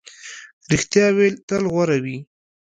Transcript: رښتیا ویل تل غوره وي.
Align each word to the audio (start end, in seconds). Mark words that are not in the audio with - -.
رښتیا 0.71 1.05
ویل 1.15 1.35
تل 1.47 1.63
غوره 1.73 1.97
وي. 2.03 2.17